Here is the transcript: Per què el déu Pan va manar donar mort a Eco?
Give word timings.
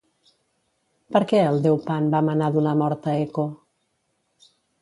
Per 1.17 1.21
què 1.33 1.41
el 1.51 1.61
déu 1.67 1.77
Pan 1.89 2.09
va 2.15 2.23
manar 2.31 2.49
donar 2.57 2.75
mort 2.83 3.09
a 3.13 3.15
Eco? 3.27 3.47